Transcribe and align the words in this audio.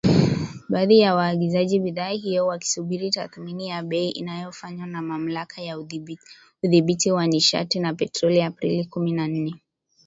Baadhi 0.69 0.99
ya 0.99 1.15
waagizaji 1.15 1.79
bidhaa 1.79 2.09
hiyo 2.09 2.47
wakisubiri 2.47 3.09
tathmini 3.09 3.67
ya 3.67 3.83
bei, 3.83 4.09
inayofanywa 4.09 4.85
na 4.87 5.01
Mamlaka 5.01 5.61
ya 5.61 5.79
Udhibiti 6.63 7.11
wa 7.11 7.27
Nishati 7.27 7.79
na 7.79 7.93
Petroli 7.93 8.41
Aprili 8.41 8.85
kumi 8.85 9.11
na 9.11 9.27
nne. 9.27 9.53